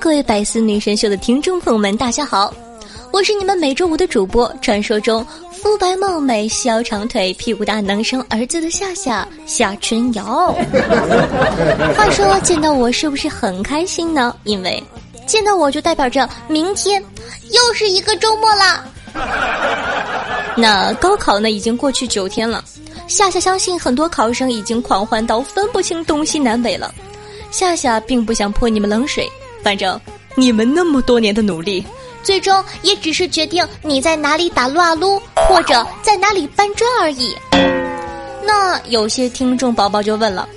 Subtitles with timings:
[0.00, 2.54] 各位百思女神秀的听众朋友们，大家好，
[3.12, 10.54] 我是你们每周五的主播，传说中肤白貌美、小长腿、屁股大、能生儿子的夏夏夏春瑶。
[11.98, 14.34] 话说见到我是不是很开心呢？
[14.44, 14.80] 因为
[15.26, 17.02] 见到我就代表着明天
[17.50, 18.84] 又是一个周末啦。
[20.56, 22.62] 那高考呢已经过去九天了，
[23.08, 26.94] 夏夏相信很多考生已经狂欢到分不清东西南北了。
[27.50, 29.28] 夏夏并不想泼你们冷水，
[29.68, 30.00] 反正
[30.34, 31.84] 你们那么多年的努力，
[32.22, 37.36] 最终也只是决定你在哪里打撸啊撸，或者在哪里搬砖而已。
[38.42, 40.48] 那有些听众宝宝就问了：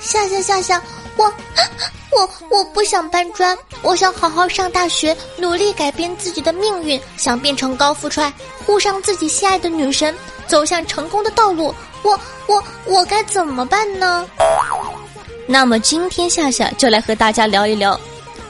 [0.00, 0.82] 夏夏夏夏，
[1.16, 1.32] 我
[2.10, 8.32] 我我不想搬砖，我想好好上大学，努力改变自己的命运，想变成高富帅，
[8.66, 10.12] 护上自己心爱的女神，
[10.48, 11.72] 走向成功的道路。
[12.02, 14.26] 我我我该怎么办呢？
[15.46, 17.96] 那么今天夏夏就来和大家聊一聊，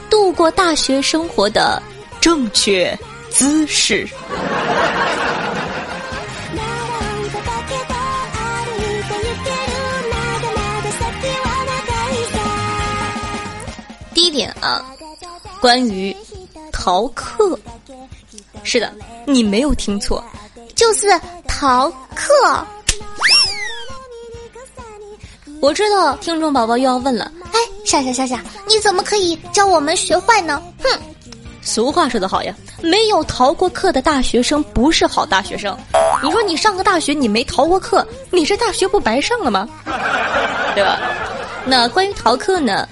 [0.09, 1.81] 度过大学生活的
[2.19, 2.97] 正确
[3.29, 4.07] 姿势。
[14.13, 14.83] 第一点啊，
[15.61, 16.15] 关于
[16.71, 17.57] 逃课，
[18.63, 18.91] 是的，
[19.25, 20.23] 你没有听错，
[20.75, 21.07] 就是
[21.47, 22.33] 逃课。
[25.61, 27.31] 我知道听众宝宝又要问了，
[27.87, 30.61] 夏夏夏夏，你怎么可以教我们学坏呢？
[30.83, 30.99] 哼，
[31.61, 35.75] 俗话说得好呀，没有逃过课的大学生不是好大学生。
[36.21, 39.69] 你说你上个大学你没逃过课，你这大学不白上了吗？
[40.75, 40.99] 对吧？
[41.65, 42.85] 那关于逃课呢，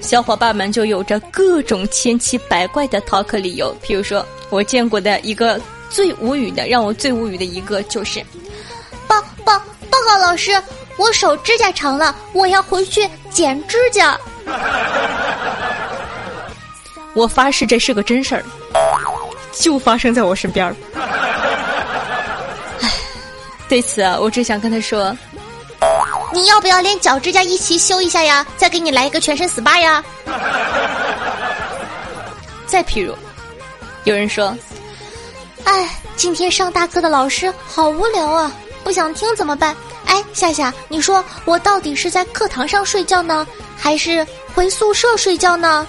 [0.00, 3.76] 小伙伴们就有着各种千奇百怪的逃课理由。
[3.82, 8.24] 比如说，我见过的一个最无语的，让我最无语的一个就是，
[9.08, 9.58] 报报
[9.90, 10.52] 报告老师。
[10.98, 14.18] 我手指甲长了，我要回去剪指甲。
[17.14, 18.44] 我发誓这是个真事儿，
[19.52, 20.76] 就发生在我身边儿。
[22.82, 22.90] 唉，
[23.68, 25.16] 对此啊，我只想跟他说：
[26.32, 28.46] 你要不要连脚指甲一起修一下呀？
[28.56, 30.04] 再给你来一个全身 SPA 呀？
[32.66, 33.14] 再譬如，
[34.04, 34.54] 有人说：
[35.64, 38.52] 哎，今天上大课的老师好无聊啊，
[38.84, 39.74] 不想听怎么办？
[40.06, 43.46] 哎，夏夏，你说我到底是在课堂上睡觉呢，
[43.76, 45.86] 还是回宿舍睡觉呢？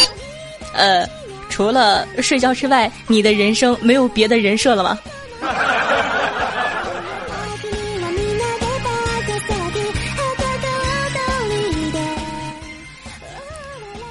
[0.74, 1.06] 呃，
[1.48, 4.98] 除了睡觉之外，你的人生没有别的人设了吗？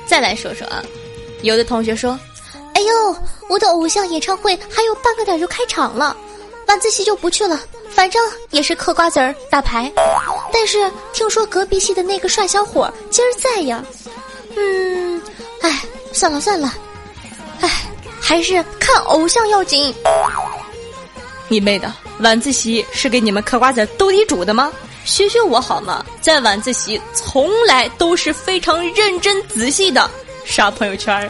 [0.05, 0.83] 再来说说啊，
[1.41, 2.19] 有的同学说
[2.75, 3.15] ：“哎呦，
[3.47, 6.15] 我的偶像演唱会还有半个点就开场了，
[6.71, 7.59] 晚自习就不去了。”
[7.91, 9.91] 反正也是嗑瓜子儿打牌，
[10.53, 13.83] 但是听说隔壁系的那个帅小伙今儿在呀，
[14.55, 15.21] 嗯，
[15.61, 15.83] 哎，
[16.13, 16.73] 算了算了，
[17.59, 17.69] 哎，
[18.21, 19.93] 还是看偶像要紧。
[21.49, 24.71] 你妹的，晚自习是给你们嗑瓜子斗地主的吗？
[25.03, 26.05] 学学我好吗？
[26.21, 30.09] 在晚自习从来都是非常认真仔细的
[30.45, 31.29] 刷朋友圈。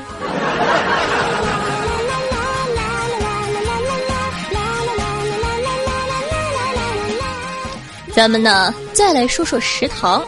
[8.22, 10.24] 咱们呢，再来说说食堂。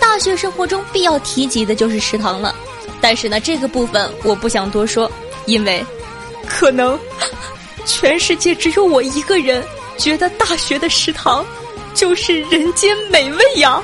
[0.00, 2.52] 大学生活中必要提及的就是食堂了。
[3.00, 5.08] 但是呢，这个部分我不想多说，
[5.46, 5.86] 因为
[6.48, 6.98] 可能
[7.86, 9.62] 全世界只有我一个人
[9.96, 11.46] 觉得大学的食堂
[11.94, 13.80] 就是人间美味呀。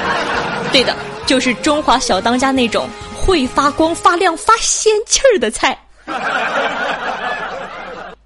[0.70, 0.94] 对的，
[1.24, 5.74] 就是中华小当家那种会发光发亮发仙气儿的菜。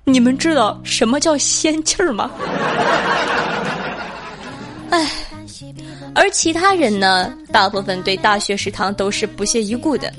[0.03, 2.29] 你们知道什么叫仙气儿吗？
[4.93, 5.11] 唉，
[6.15, 7.33] 而其他人呢？
[7.51, 10.13] 大部分对大学食堂都是不屑一顾的。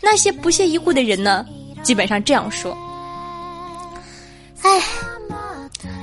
[0.00, 1.44] 那些不屑一顾的人呢，
[1.82, 2.74] 基本上这样说
[4.64, 4.80] ：“唉，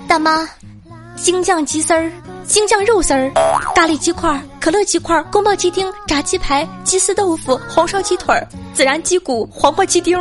[0.07, 0.47] 大妈，
[1.15, 2.11] 京酱鸡丝儿、
[2.45, 3.31] 京酱肉丝儿、
[3.73, 8.35] 咖喱鸡块、可乐鸡块、宫保鸡丁、炸鸡排、鸡丝豆腐、红烧鸡腿、
[8.75, 10.15] 孜然鸡骨、黄瓜鸡丁。”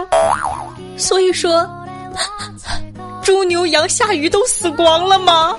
[0.96, 1.68] 所以说，
[3.22, 5.54] 猪牛羊下鱼都死光了吗？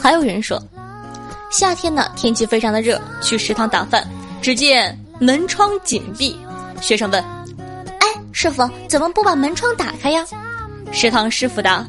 [0.00, 0.62] 还有人说，
[1.50, 4.06] 夏天呢天气非常的热，去食堂打饭，
[4.40, 6.38] 只见门窗紧闭。
[6.80, 7.22] 学生问
[8.00, 10.24] ：“哎，师傅，怎么不把门窗打开呀？”
[10.92, 11.86] 食堂师傅答：“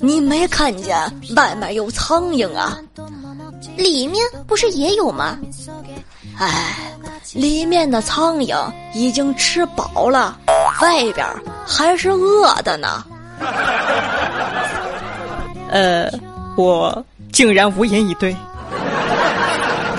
[0.00, 0.96] 你没看见
[1.36, 2.78] 外面有苍蝇啊？
[3.76, 5.38] 里面不是也有吗？”
[6.38, 6.96] 哎，
[7.34, 8.56] 里面的苍蝇
[8.94, 10.36] 已经吃饱了，
[10.80, 11.26] 外边
[11.66, 13.04] 还是饿的呢。
[15.70, 16.10] 呃，
[16.56, 18.36] 我竟然无言以对，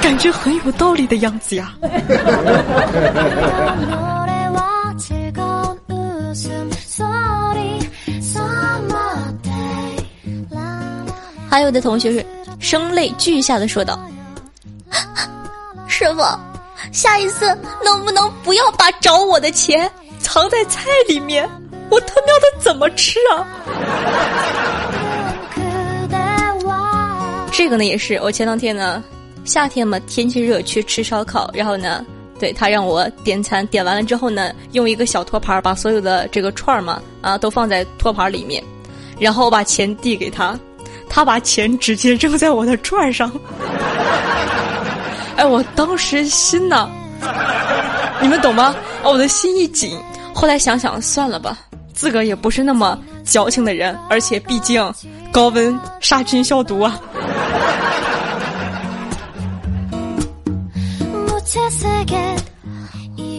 [0.01, 1.73] 感觉很有道理的样子呀。
[11.49, 12.25] 还有的同学是
[12.59, 13.99] 声泪俱下的说道
[15.87, 16.21] ：“师傅，
[16.91, 17.45] 下一次
[17.83, 19.89] 能不能不要把找我的钱
[20.19, 21.49] 藏在菜里面？
[21.89, 23.45] 我他喵的怎么吃啊？”
[27.51, 29.03] 这个呢也是，我前两天呢，
[29.43, 32.03] 夏天嘛，天气热去吃烧烤，然后呢，
[32.39, 38.63] 对他让我点餐，点完了之后呢，用一个小托盘把所有的这个串儿嘛啊都放在托盘里面，
[39.19, 40.57] 然后我把钱递给他，
[41.09, 43.31] 他把钱直接扔在我的串上，
[45.35, 46.89] 哎，我当时心呐，
[48.21, 48.73] 你们懂吗？
[49.03, 49.95] 哦，我的心一紧，
[50.33, 51.59] 后来想想算了吧，
[51.93, 54.81] 自个儿也不是那么矫情的人，而且毕竟
[55.31, 56.99] 高温杀菌消毒啊。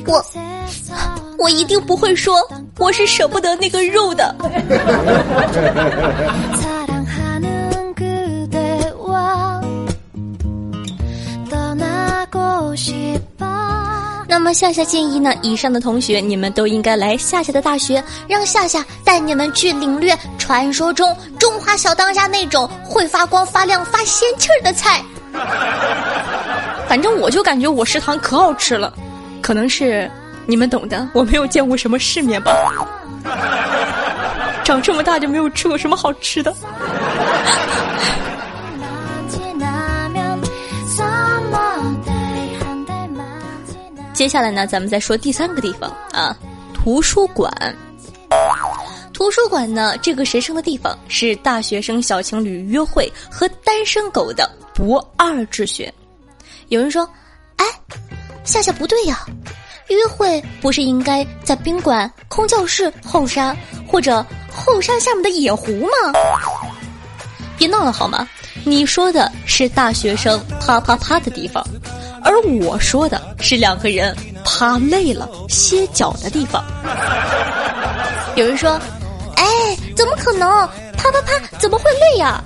[0.06, 0.22] 我
[1.38, 2.36] 我一定不会说
[2.78, 4.34] 我是舍不得那个肉的。
[14.32, 25.02] 那么夏夏建议呢，以上的同学你们都应该来夏夏的大学，让夏夏带你们去领略传说中中华小当家那种会发光发亮发仙气儿的菜。
[26.88, 28.90] 反正我就感觉我食堂可好吃了，
[29.42, 30.10] 可能是
[30.46, 32.56] 你们懂的，我没有见过什么世面吧。
[34.64, 36.54] 长这么大就没有吃过什么好吃的。
[44.22, 46.32] 接下来呢，咱们再说第三个地方啊，
[46.72, 47.52] 图书馆。
[49.12, 55.92] 图书馆呢，这个神圣的地方是大学生小情侣约会和单身狗的不二之选。
[56.68, 57.04] 有人说
[57.58, 57.66] ：“哎，
[58.44, 59.26] 夏夏不对呀，
[59.88, 63.56] 约会不是应该在宾馆、空教室、后山
[63.88, 66.12] 或者后山下面的野湖吗？”
[67.58, 68.28] 别闹了好吗？
[68.64, 71.66] 你说的是大学生啪啪啪的地方，
[72.24, 76.64] 而我说的是两个人趴累了歇脚的地方。
[78.36, 78.80] 有人说
[79.36, 79.44] ：“哎，
[79.96, 80.48] 怎么可能？
[80.96, 82.42] 啪啪啪怎么会累呀？”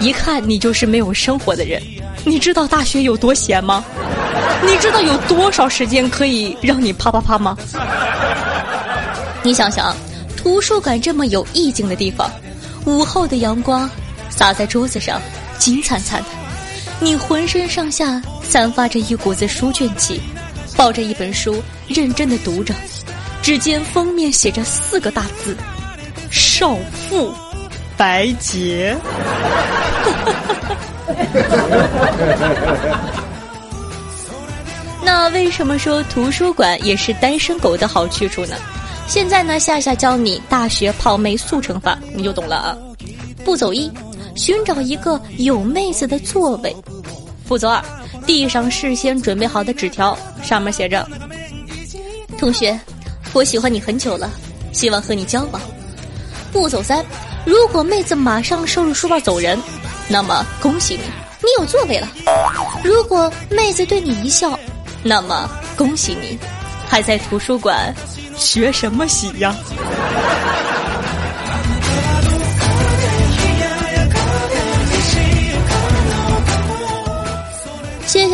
[0.00, 1.80] 一看你就是没有生活的人。
[2.26, 3.84] 你知道大学有多闲吗？
[4.62, 7.56] 你知道有多少时间可以让你啪啪啪吗？
[9.42, 9.94] 你想想，
[10.36, 12.30] 图书馆这么有意境的地方，
[12.86, 13.88] 午后的阳光
[14.30, 15.20] 洒在桌子上，
[15.58, 16.28] 金灿灿的，
[17.04, 20.18] 你浑身上下散发着一股子书卷气，
[20.74, 22.74] 抱着一本书认真的读着，
[23.42, 25.54] 只见封面写着四个大字：
[26.30, 27.30] 少妇
[27.94, 28.96] 白洁。
[35.04, 38.56] 那为什么说图书馆也是单身狗的好去处呢？
[39.06, 42.74] 现在呢，夏夏教你大学泡妹速成法，你就懂了啊。
[43.44, 43.92] 步骤一，
[44.34, 46.74] 寻找一个有妹子的座位。
[47.46, 47.82] 步骤二，
[48.26, 51.06] 递上事先准备好的纸条，上面写着
[52.38, 52.78] ：“同学，
[53.32, 54.30] 我喜欢你很久了，
[54.72, 55.60] 希望和你交往。”
[56.52, 57.04] 步骤三，
[57.44, 59.58] 如果妹子马上收拾书包走人。
[60.06, 61.02] 那么恭喜你，
[61.40, 62.06] 你有座位了。
[62.82, 64.58] 如果妹子对你一笑，
[65.02, 65.48] 那么
[65.78, 66.38] 恭喜你，
[66.86, 67.94] 还在图书馆
[68.36, 69.56] 学什么习呀？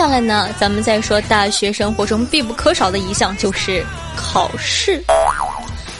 [0.00, 3.84] 下来呢，咱们再说大学生活中必不可少的一项就是
[4.16, 5.04] 考试。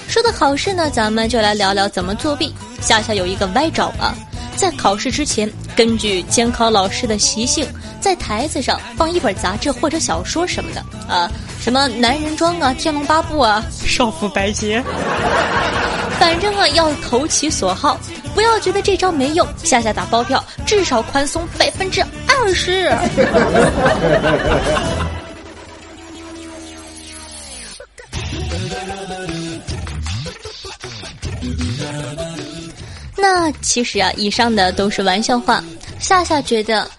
[0.09, 2.55] 说到考试呢，咱们就来聊聊怎么作弊。
[2.81, 4.17] 夏夏有一个歪招啊。
[4.57, 7.69] 在考试之前，根据监考老师的习性，
[8.01, 11.31] 在台子上放一本杂志或者小说什么的啊，
[11.61, 14.83] 什么男人装啊、天龙八部啊、少妇白洁，
[16.19, 18.01] 反正啊要投其所好，
[18.35, 19.47] 不要觉得这招没用。
[19.63, 22.91] 夏夏打包票，至少宽松百分之二十。
[33.17, 35.63] 那其实啊，以上的都是玩笑话。
[35.99, 36.91] 夏夏觉得，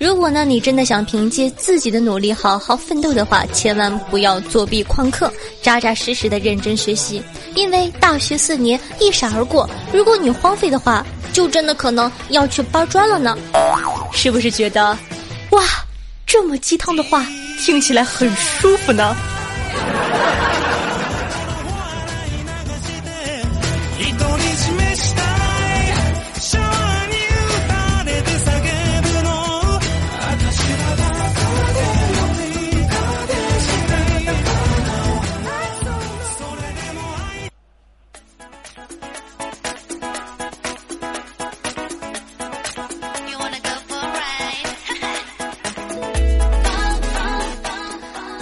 [0.00, 5.30] 如果呢你真的想凭借自己的努力好好奋斗的话，千万不要作弊旷课，
[5.60, 7.22] 扎扎实实的认真学习。
[7.54, 11.04] 因为大学四年一闪而过，如果你荒废的话，
[11.34, 13.36] 就真的可能要去搬砖了呢。
[14.10, 14.96] 是不是觉得，
[15.50, 15.62] 哇，
[16.26, 17.22] 这么鸡汤的话
[17.58, 19.14] 听起来很舒服呢？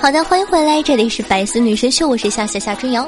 [0.09, 3.07] 好的，欢迎回来，这里是百思女神秀，我是夏夏夏春瑶。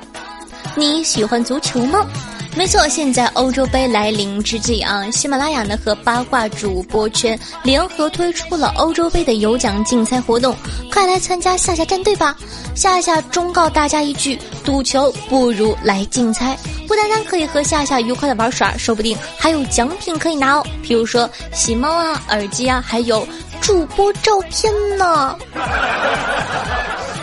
[0.74, 2.06] 你喜欢足球吗？
[2.54, 10.54] 没错，现在欧洲杯来临之际啊，喜马拉雅呢和八卦主播圈联合推出了欧洲杯的有奖竞猜活动，
[10.92, 12.36] 快来参加夏夏战队吧！
[12.74, 16.54] 夏夏忠告大家一句：赌球不如来竞猜，
[16.86, 23.26] 不单单可以和夏夏愉快的玩耍，说不定还有奖品可以拿哦，比如说喜猫啊、耳机啊，还有。
[23.62, 25.36] 主播照片呢？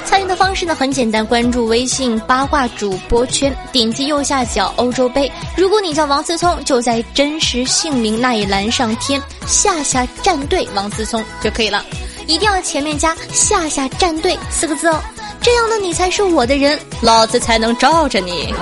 [0.08, 5.30] 参与的方式呢很简单，关注微信八卦主播圈，点击右下角欧洲杯。
[5.58, 11.86] 如果你叫王思聪，就在真实姓名那一栏上添“下下战队王思聪”就可以了。
[12.26, 14.98] 一定要前面加“下下战队”四个字哦，
[15.42, 18.54] 这样呢你才是我的人，老子才能罩着你。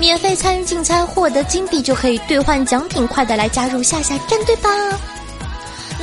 [0.00, 4.68] 免费参与竞猜，获得金币就可以兑换奖品，快的来加入下下战队吧！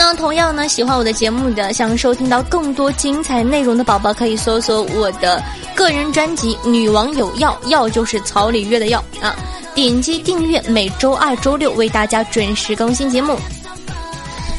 [0.05, 5.41] 那同样呢，喜欢我的节目的，想收听到更多精彩内容的宝宝，可以搜索我的
[5.73, 9.33] 个人专辑《女王有药》，药就是草里月的药啊，
[9.73, 13.37] 点击订阅，每周二、周六为大家准时更新节目。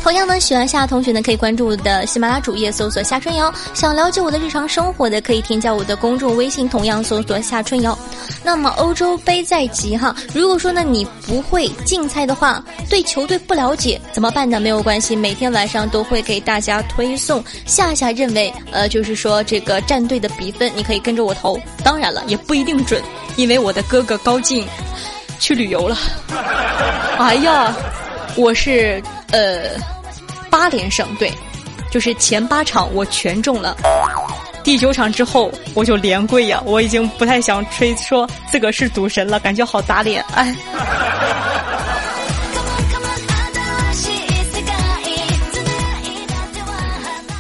[0.05, 3.51] 同样呢，喜欢夏同学呢，可以关注我的喜马拉雅主页，搜索夏春瑶。
[3.73, 7.99] 想了解我的日常生活的，可以添加我的公众微信，同样搜索夏春瑶。
[8.43, 14.61] 那么欧洲杯在即哈，如果说呢你不会竞猜的话，对球队不了解怎么办呢？
[14.61, 21.59] 没有关系，每天晚上都会给大家推送夏夏认为呃，就是说这个战队的比分，你可以跟着我投。
[21.83, 23.03] 当然了，也不一定准，
[23.37, 24.67] 因为我的哥哥高进
[25.41, 25.97] 去旅游了。
[27.17, 27.75] 哎呀，
[28.37, 29.03] 我是
[29.35, 29.95] 呃。
[30.51, 31.33] 八连胜，对，
[31.91, 33.77] 就是前八场我全中了，
[34.63, 40.55] 第九场之后我就连跪呀，我已经不太想吹说自个是赌神了，感觉好打脸，哎。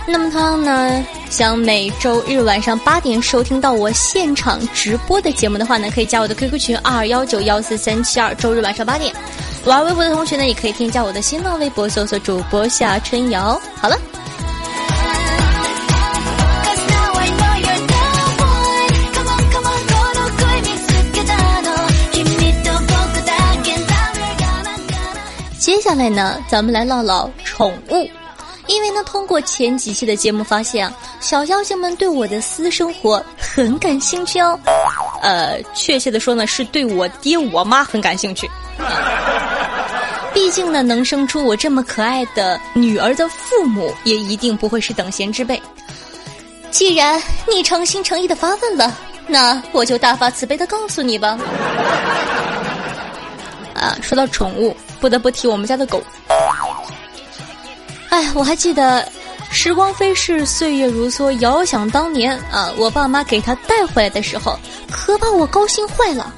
[0.09, 9.15] 那么他呢，想每周日晚上八点收听到我现场直播的节目的话呢，可以加我的 QQ 群二二幺九幺四三七二，周日晚上八点。
[9.67, 13.59] 玩微博的同学呢，也可以添加我的新浪微博，搜索主播夏春瑶。
[13.81, 13.99] 好了。
[25.59, 28.09] 接下来呢，咱们来唠唠宠物，
[28.67, 34.59] 因为呢，通过前几期的节目发现啊，小妖精们对我的私生活很感兴趣哦。
[35.23, 38.49] 呃，确切的说呢，是对我爹我妈很感兴趣。
[40.35, 45.63] 毕竟呢，能生出我这么可爱的女儿的父母，也一定不会是等闲之辈。
[46.73, 48.93] 既然你诚心诚意的发问了，
[49.29, 51.39] 那我就大发慈悲的告诉你吧。
[53.75, 56.03] 啊，说到宠物，不得不提我们家的狗。
[58.11, 59.09] 哎，我还记得，
[59.53, 64.59] 时光飞逝，岁月如梭，遥想当年啊，我爸妈给他带回来的时候，
[64.91, 66.35] 可把我高兴坏了，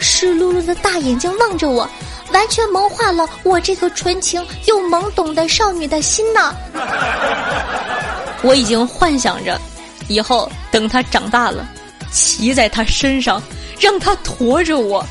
[0.00, 1.88] 湿漉漉的大眼睛望着我。
[2.32, 6.54] 完全萌化了我这个纯情又懵懂的少女的心呐！
[8.42, 9.60] 我已经幻想着，
[10.08, 11.66] 以后等他长大了，
[12.10, 13.42] 骑在他身上，
[13.80, 15.04] 让他驮着我，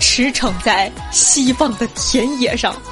[0.00, 2.74] 驰骋在希望的田野上。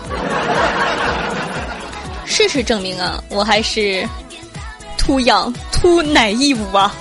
[2.24, 4.06] 事实证明啊，我还是
[4.96, 6.94] 秃养秃奶义务啊！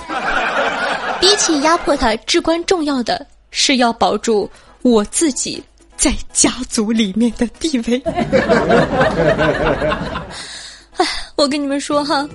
[1.20, 4.50] 比起压迫他，至关重要的是要保住
[4.82, 5.62] 我自己。
[6.00, 8.02] 在家族里面的地位，
[10.96, 12.26] 哎，我跟你们说哈，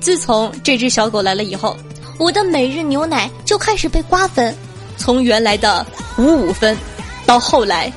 [0.00, 1.76] 自从这只小狗来了以后，
[2.18, 4.56] 我的每日牛奶就开始被瓜分，
[4.96, 5.84] 从原来的
[6.16, 6.74] 五五分，
[7.26, 7.92] 到后来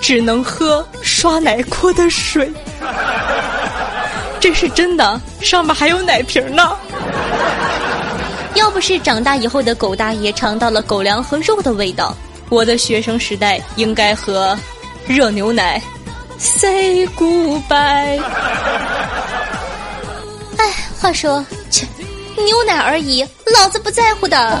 [0.00, 2.52] 只能喝刷奶锅的水，
[4.40, 6.76] 这是真的，上面还有奶瓶呢。
[8.56, 12.16] 要不是长大以后的狗大爷尝到了狗粮和肉的味道，
[12.48, 14.56] 我的学生时代应该和
[15.06, 15.80] 热牛奶
[16.38, 18.20] say goodbye。
[20.56, 21.86] 哎，话说，切，
[22.36, 23.26] 牛奶而已，
[23.58, 24.60] 老子不在乎的。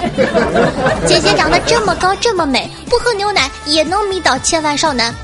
[1.06, 5.14] 姐姐长得这么高这么美，不喝牛奶也能迷倒千万少男。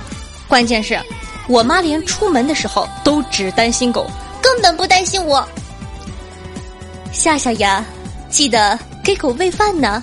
[0.46, 1.00] 关键是，
[1.48, 4.08] 我妈连出门的时候都只担心狗，
[4.40, 5.46] 根本不担心我。
[7.12, 7.84] 夏夏呀。
[8.30, 10.00] 记得给狗喂饭呢，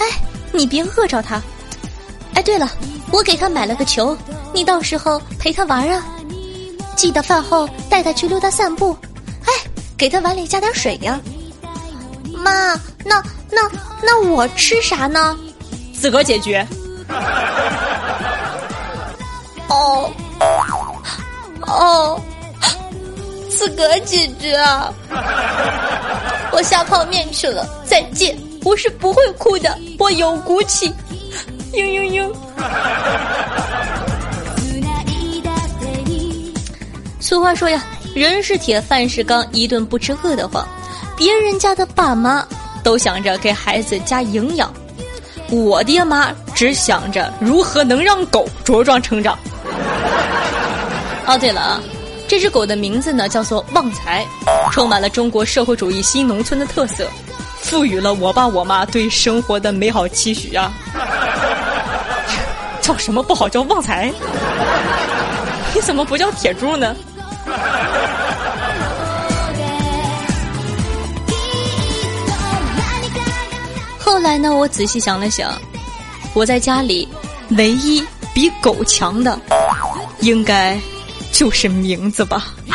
[0.00, 0.06] 哎，
[0.50, 1.40] 你别饿着它。
[2.34, 2.68] 哎，对了，
[3.10, 4.16] 我给他买了个球，
[4.52, 6.04] 你到时候陪他玩啊。
[6.96, 8.96] 记得饭后带他去溜达散步，
[9.46, 9.52] 哎，
[9.96, 11.20] 给他碗里加点水呀。
[12.32, 12.74] 妈，
[13.04, 13.70] 那那
[14.02, 15.36] 那我吃啥呢？
[15.94, 16.66] 自个解决。
[19.68, 20.10] 哦
[21.66, 22.20] 哦，
[23.50, 24.92] 自个解决啊。
[26.52, 28.36] 我下泡面去了，再见。
[28.64, 30.92] 我是不会哭的，我有骨气。
[31.72, 32.32] 嘤嘤嘤。
[37.18, 37.82] 俗话说呀，
[38.14, 40.66] 人是铁，饭是钢，一顿不吃饿得慌。
[41.16, 42.46] 别人家的爸妈
[42.82, 44.70] 都想着给孩子加营养，
[45.50, 49.38] 我爹妈只想着如何能让狗茁壮成长。
[51.26, 51.80] 哦，对了啊。
[52.28, 54.26] 这只狗的名字呢，叫做旺财，
[54.70, 57.06] 充满了中国社会主义新农村的特色，
[57.60, 60.72] 赋予了我爸我妈对生活的美好期许啊！
[62.82, 64.12] 叫什么不好叫旺财？
[65.74, 66.94] 你怎么不叫铁柱呢？
[73.98, 75.52] 后来呢，我仔细想了想，
[76.34, 77.08] 我在家里
[77.56, 79.40] 唯一比狗强的，
[80.20, 80.78] 应该。
[81.32, 82.48] 就是名字吧。
[82.66, 82.74] 听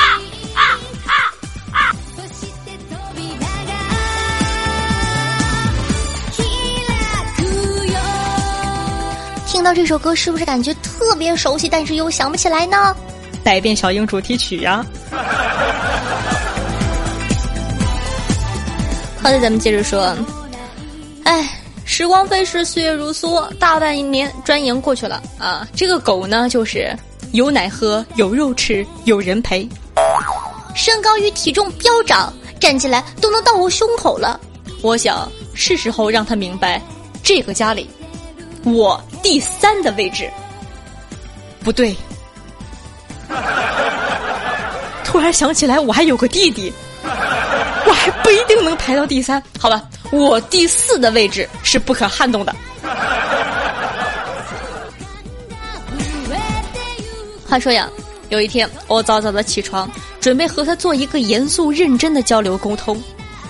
[9.67, 12.95] 到这首歌，是不是感觉特别熟悉，但是又想不起来呢？
[13.43, 14.85] 百变小樱主题曲呀。
[19.21, 20.15] 好的，咱们接着说。
[21.25, 21.49] 哎，
[21.83, 25.67] 时光飞逝，岁月如梭，大半年转眼过去了啊！
[25.75, 26.97] 这个狗呢，就是。
[27.33, 29.67] 有奶喝，有肉吃，有人陪。
[30.75, 34.39] 身高与体重飙涨，站起来都能到我胸口了。
[34.81, 36.81] 我想是时候让他明白，
[37.21, 37.89] 这个家里，
[38.73, 40.29] 我第三的位置。
[41.63, 41.95] 不对，
[45.03, 46.71] 突然想起来，我还有个弟弟，
[47.03, 49.41] 我还不一定能排到第三。
[49.59, 52.55] 好吧，我第四的位置是不可撼动的。
[57.49, 57.89] 话说呀，
[58.29, 63.01] 有一天我早早的起床，准备和他做一个严肃认真的交流沟通，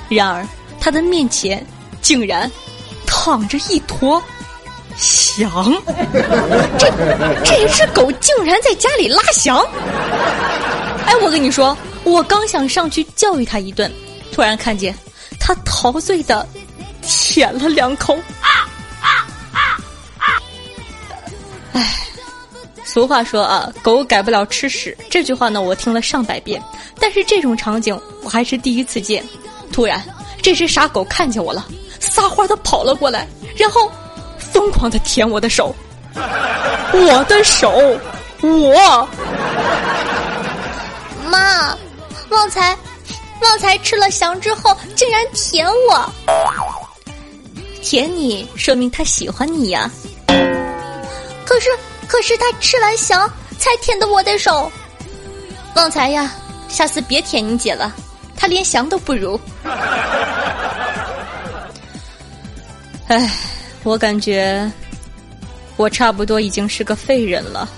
[0.09, 0.47] 然而
[0.79, 1.65] 他的面前
[2.01, 2.51] 竟然
[3.05, 4.21] 躺着一坨
[4.97, 5.71] 翔，
[6.77, 6.91] 这
[7.43, 9.57] 这只狗竟然在家里拉翔！
[11.05, 13.91] 哎，我跟你说，我刚想上去教育他一顿，
[14.31, 14.93] 突然看见
[15.39, 16.47] 他陶醉的
[17.01, 18.17] 舔了两口。
[21.73, 21.93] 哎
[22.83, 24.97] 俗话说啊，狗改不了吃屎。
[25.11, 26.59] 这句话呢，我听了上百遍，
[26.99, 29.23] 但是这种场景我还是第一次见。
[29.71, 30.03] 突然，
[30.41, 31.67] 这只傻狗看见我了，
[31.99, 33.91] 撒欢的跑了过来，然后
[34.57, 35.71] 疯狂的舔我的手，
[36.15, 37.69] 我的手，
[38.41, 39.07] 我。
[41.29, 41.77] 妈，
[42.29, 42.75] 旺财，
[43.43, 46.11] 旺财吃了翔之后竟然舔我，
[47.83, 49.87] 舔你说明他喜欢你呀。
[51.45, 51.69] 可是。
[52.07, 54.71] 可是他吃完翔才舔的我的手，
[55.75, 56.31] 旺财呀，
[56.69, 57.93] 下次别舔你姐了，
[58.33, 59.37] 她连翔都不如。
[63.09, 63.29] 唉，
[63.87, 64.69] 我感觉
[65.77, 67.69] 我差不多已经是个废人了。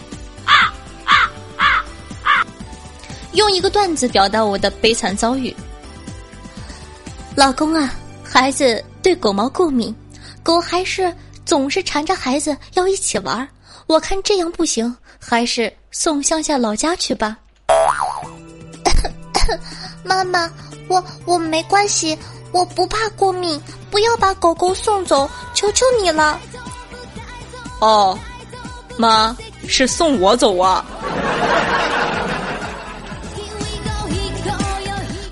[3.34, 5.56] 用一个段子表达我的悲惨遭遇：
[7.36, 7.94] 老公啊，
[8.24, 9.96] 孩子对狗毛过敏，
[10.42, 11.14] 狗还是
[11.46, 13.48] 总是缠着孩子要一起玩。
[13.86, 17.38] 我看这样不行，还是送乡下老家去吧。
[20.04, 20.52] 妈妈，
[20.88, 22.18] 我我没关系，
[22.52, 26.40] 我不怕过敏，不要把狗狗送走，求求你了。
[27.80, 28.18] 哦，
[28.98, 29.36] 妈
[29.68, 30.84] 是送我走啊。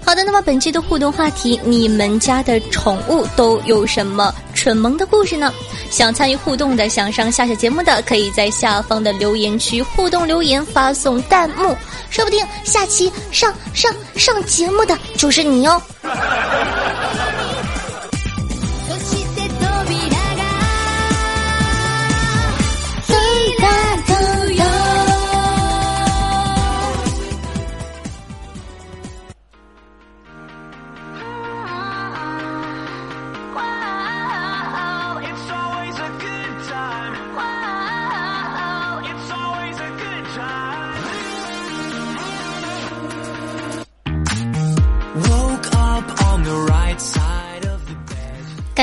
[0.08, 5.54] 好的，那么本期的互动话题，你们家的宠物都有什么蠢萌的故事呢？
[5.89, 11.76] 想参与互动的，想上下下节目的，可以在下方的留言区互动留言，发送弹幕，
[12.10, 15.82] 说不定下期上上上节目的就是你哦。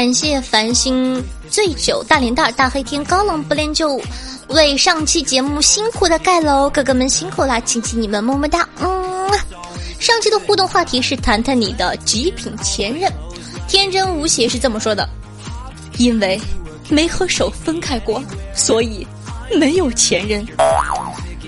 [0.04, 3.98] 感谢繁星醉酒大脸蛋大黑天高冷不练就
[4.48, 8.68] 为上期节目辛苦的盖楼哥哥们辛苦啦，亲亲你们么么哒。
[8.80, 9.30] 嗯，
[9.98, 13.10] 上期的互动话题是谈谈你的极品前任，
[13.66, 15.08] 天真无邪是这么说的，
[15.96, 16.38] 因为
[16.90, 18.22] 没和手分开过，
[18.54, 19.06] 所以
[19.58, 20.46] 没有前任。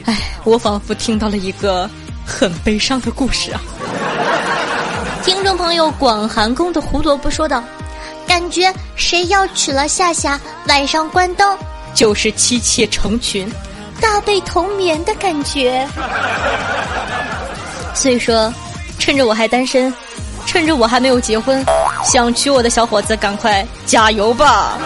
[0.07, 1.87] 哎，我仿佛听到了一个
[2.25, 3.61] 很悲伤的故事啊。
[5.23, 7.63] 听众朋友，广寒宫的胡萝卜说道
[8.27, 11.57] ：“感觉谁要娶了夏夏，晚上关灯
[11.95, 13.51] 就是妻妾成群，
[14.01, 15.87] 大被同眠的感觉。
[17.95, 18.53] ”所以说，
[18.99, 19.93] 趁着我还单身，
[20.45, 21.65] 趁着我还没有结婚，
[22.05, 24.77] 想娶我的小伙子，赶快加油吧！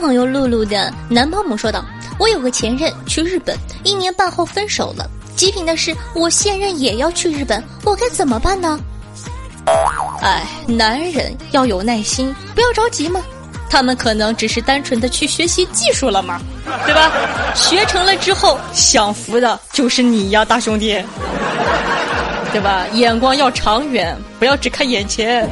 [0.00, 1.84] 朋友露露的男保姆说道
[2.18, 5.08] ：“我有个前任去日本，一年半后分手了。
[5.36, 8.80] 极品的是，我现任也要去日本，我该怎么办呢？”
[10.22, 13.20] 哎，男人要有耐心，不要着急嘛。
[13.68, 16.40] 他们可能只是单纯的去学习技术了嘛，
[16.84, 17.12] 对吧？
[17.54, 21.00] 学成了之后，享福的就是你呀，大兄弟，
[22.50, 22.84] 对吧？
[22.94, 25.48] 眼光要长远，不要只看眼前。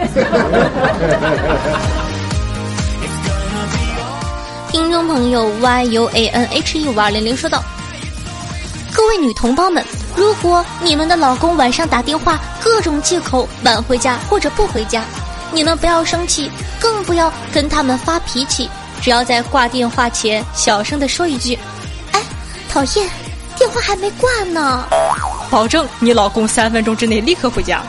[4.71, 7.65] 听众朋友 y u a n h e 五二零零说道
[8.93, 9.83] ：“各位女同胞们，
[10.15, 15.03] 如果你们的老公晚上打电话，各种借口晚回家或者不回家，
[15.53, 18.69] 你们不要生气，更不要跟他们发脾气。
[19.01, 21.59] 只要在挂电话前小声的说一句
[22.13, 22.21] ：‘哎，
[22.69, 23.09] 讨厌，
[23.57, 24.85] 电话还没挂呢’，
[25.49, 27.81] 保证你老公三分钟之内立刻回家。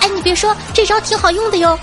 [0.00, 1.78] 哎，你别说，这招挺好用的哟。”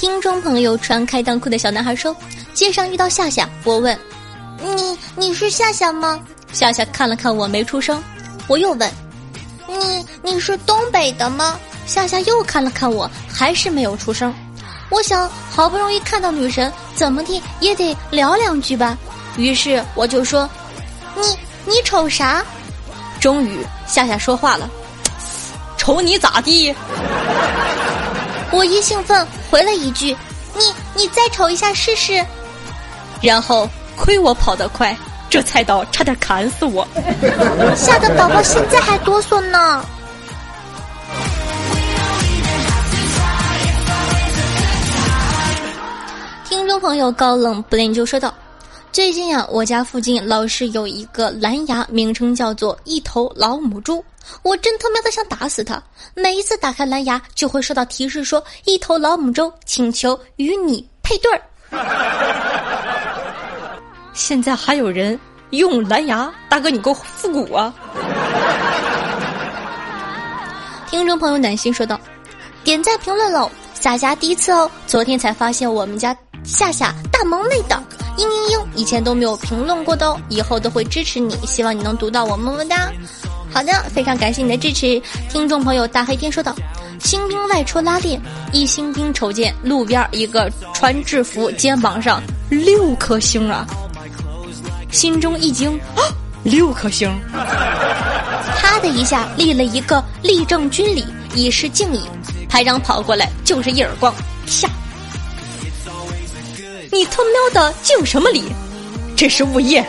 [0.00, 2.16] 听众朋友，穿开裆裤的小男孩说
[2.54, 3.94] ：“街上遇到夏夏，我问，
[4.58, 6.18] 你你是夏夏吗？”
[6.54, 8.02] 夏夏看了看我，没出声。
[8.46, 8.90] 我又问
[9.68, 14.32] ：“你你是东北的吗？”夏夏又看了看我，还是没有出声。
[14.88, 18.96] 我想，好不容易看到女神，怎么地也得聊两句吧。
[19.36, 20.48] 于是我就说
[21.14, 21.26] ：“你
[21.66, 22.42] 你瞅啥？”
[23.20, 24.66] 终于，夏夏说话了
[25.76, 26.74] ：“瞅你咋地？”
[28.50, 30.16] 我一兴奋回了一句
[30.56, 32.24] ：“你你再瞅一下试试。”
[33.22, 34.96] 然后亏我跑得快，
[35.28, 36.86] 这菜刀差点砍死我，
[37.76, 39.84] 吓得宝宝现在还哆嗦呢。
[46.44, 48.32] 听众朋友高冷不练就说道
[48.92, 54.04] ：“最近呀，我家附近老是有一个蓝牙，名称叫做一头老母猪。”
[54.42, 55.80] 我真他喵的想打死他！
[56.14, 61.40] 每一次打开蓝牙，就会收到提示说“一头老母猪请求与你配对儿”。
[64.12, 65.18] 现在还有人
[65.50, 66.32] 用蓝牙？
[66.48, 67.72] 大哥，你给我复古啊！
[70.90, 71.98] 听众朋友暖心说道
[72.64, 76.12] ：“点赞评论喽，洒家第一次哦，昨天才发现我们家
[76.44, 77.82] 夏夏大萌妹的，
[78.16, 82.90] 嘤嘤嘤，以前都没有评论过的哦，以后都会支持你，希望你能读到我么么哒。”
[83.52, 86.54] 好的，非常感谢你的支持，听众朋友大黑天说道
[87.02, 88.20] ：“新兵外出拉练，
[88.52, 93.66] 一新兵瞅见路边一个穿制服，肩膀上六颗星啊，
[94.92, 96.02] 心中一惊，啊，
[96.44, 102.00] 六颗星，啪的一下立了一个立正军礼，以示敬意。
[102.48, 104.29] 排长跑过来就是一耳光，啪！
[107.00, 108.44] 你他喵的敬什么礼？
[109.16, 109.82] 这是物业。”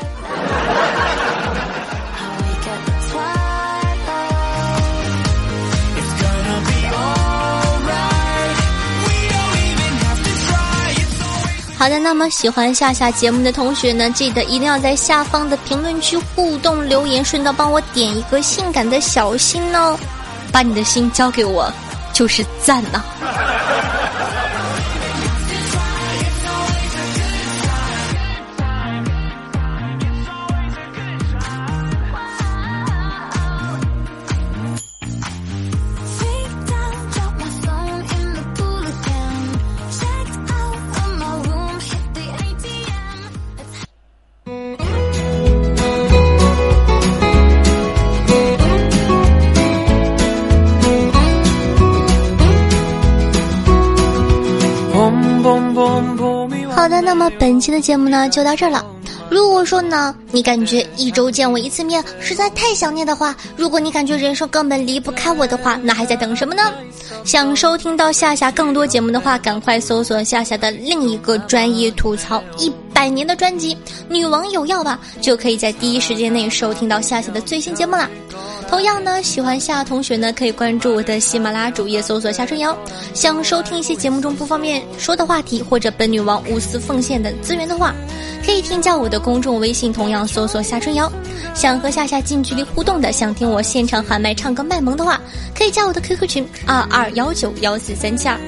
[11.77, 19.99] 好的，那么喜欢夏夏节目的同学呢，记得一定要在下方的评论区互动留言，顺道帮我点一个性感的小心哦，
[20.49, 21.69] 把你的心交给我，
[22.13, 23.03] 就是赞呐。
[57.61, 58.83] 期的节目呢就到这儿了。
[59.29, 66.63] 如果说呢，你感觉一周见我一次面实在太想念的话，如果你感觉人生根本离不开我的话，那还在等什么呢？
[67.23, 73.75] 想收听到夏夏更多节目的话，赶快搜索夏夏的另一个专业吐槽一百年的专辑
[74.09, 78.09] 《女王有药》吧，就可以在第一时间内收听到夏夏的最新节目啦。
[78.71, 82.73] 同样呢，喜欢夏同学呢，可以关注我的喜马拉雅主页，搜索夏春瑶。
[83.13, 87.93] 想收听一些节目中不方便说的话题，或者本女王无私奉献的资源的话，
[88.45, 91.11] 可以添加我的公众微信，同样搜索夏春瑶。
[91.53, 95.19] 想和夏夏近距离互动的，想听我现场喊麦唱歌卖萌的话，
[95.53, 98.39] 可以加我的 QQ 群二二幺九幺四三七二。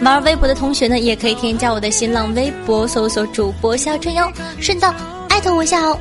[0.00, 4.94] 玩微博的同学呢，也可以添加我的新浪微博，搜索主播夏春瑶，顺道
[5.28, 5.98] 艾特我一下哦。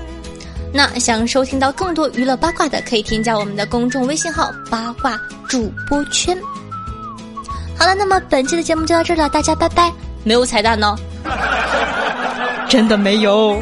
[0.73, 6.37] 那想收听到更多娱乐八卦的，可以添加我们的公众微信号“八卦主播圈”。
[7.77, 9.91] 好了，那么本期的节目就到这了，大家拜拜。
[10.23, 10.95] 没有彩蛋呢，
[12.69, 13.59] 真的没有。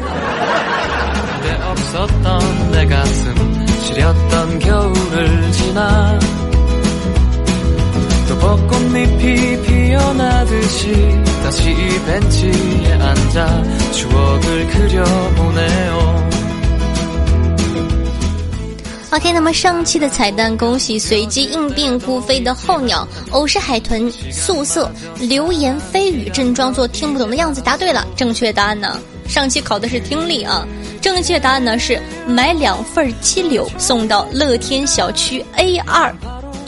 [19.12, 28.06] OK，那么上期的彩蛋，恭喜随机应变孤飞的候鸟、偶是海豚、素色、流言蜚语，正装作听不懂的样子，答对了。
[28.14, 29.00] 正确答案呢？
[29.28, 30.64] 上期考的是听力啊，
[31.00, 36.14] 正确答案呢是买两份鸡柳送到乐天小区 A 二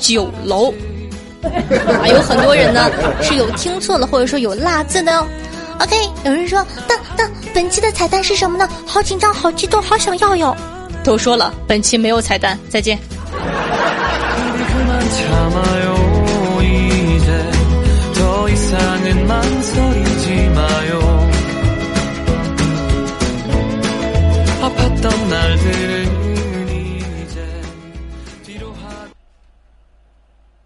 [0.00, 0.74] 九楼。
[1.42, 2.90] 啊，有很多人呢
[3.22, 5.26] 是有听错了，或者说有落字的哦。
[5.78, 8.68] OK，有人说，但但本期的彩蛋是什么呢？
[8.85, 10.57] 好紧张，好激动，好想要哟。
[11.04, 12.96] 都说了，本期没有彩蛋，再见。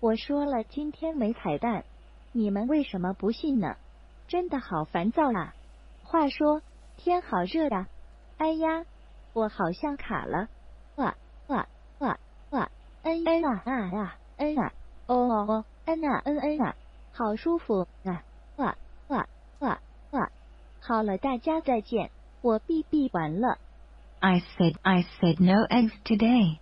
[0.01, 1.83] 我说了今天没彩蛋，
[2.33, 3.75] 你们为什么不信呢？
[4.29, 5.55] 真的好烦躁啊！
[6.03, 6.61] 话说
[6.97, 7.87] 天好热啊！
[8.37, 8.85] 哎呀！
[9.36, 10.48] 我好像卡了，
[10.96, 11.16] 哇
[11.48, 11.68] 哇
[12.00, 12.18] 哇
[12.52, 12.70] 哇，
[13.04, 14.72] 嗯嗯啊啊啊，嗯啊，
[15.08, 15.16] 哦
[15.48, 16.76] 哦，嗯啊嗯嗯啊，
[17.14, 18.24] 好舒服啊，
[18.58, 18.76] 哇
[19.08, 19.28] 哇
[19.60, 19.80] 哇
[20.12, 20.30] 哇，
[20.82, 22.10] 好了，大家再见，
[22.42, 23.58] 我闭闭完了。
[24.20, 26.60] I said I said no eggs today.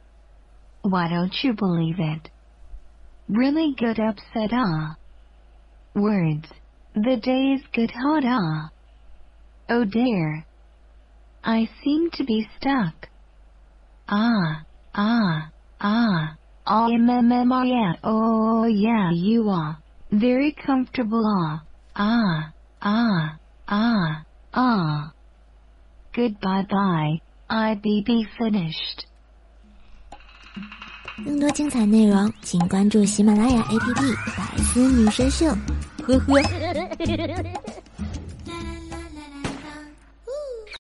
[0.81, 2.29] Why don't you believe it?
[3.27, 4.95] Really good upset ah.
[5.93, 6.47] Words.
[6.93, 8.69] The day's good hot ah.
[9.67, 10.45] Oh dear.
[11.43, 13.07] I seem to be stuck.
[14.07, 19.77] Ah, ah, ah, ah, mm, yeah, oh yeah, you are.
[20.11, 21.61] Very comfortable, ah,
[21.95, 22.51] ah,
[22.81, 25.11] ah, ah, ah.
[26.13, 29.05] Goodbye bye, I be be finished.
[31.23, 35.45] 更多精彩内容，请关注喜马拉雅 APP《百思女神秀》。
[36.07, 36.41] 呵呵。